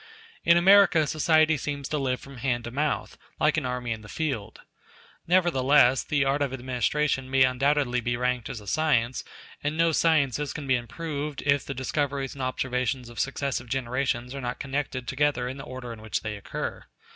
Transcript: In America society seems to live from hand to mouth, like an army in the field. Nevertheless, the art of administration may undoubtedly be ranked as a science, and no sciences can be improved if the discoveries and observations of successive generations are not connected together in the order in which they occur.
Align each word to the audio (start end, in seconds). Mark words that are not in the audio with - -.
In 0.43 0.57
America 0.57 1.05
society 1.05 1.57
seems 1.57 1.87
to 1.89 1.99
live 1.99 2.19
from 2.19 2.37
hand 2.37 2.63
to 2.63 2.71
mouth, 2.71 3.19
like 3.39 3.55
an 3.55 3.67
army 3.67 3.91
in 3.91 4.01
the 4.01 4.09
field. 4.09 4.61
Nevertheless, 5.27 6.03
the 6.03 6.25
art 6.25 6.41
of 6.41 6.51
administration 6.53 7.29
may 7.29 7.43
undoubtedly 7.43 8.01
be 8.01 8.17
ranked 8.17 8.49
as 8.49 8.59
a 8.59 8.65
science, 8.65 9.23
and 9.63 9.77
no 9.77 9.91
sciences 9.91 10.53
can 10.53 10.65
be 10.65 10.75
improved 10.75 11.43
if 11.45 11.63
the 11.63 11.75
discoveries 11.75 12.33
and 12.33 12.41
observations 12.41 13.09
of 13.09 13.19
successive 13.19 13.69
generations 13.69 14.33
are 14.33 14.41
not 14.41 14.59
connected 14.59 15.07
together 15.07 15.47
in 15.47 15.57
the 15.57 15.65
order 15.65 15.93
in 15.93 16.01
which 16.01 16.21
they 16.21 16.35
occur. 16.35 16.83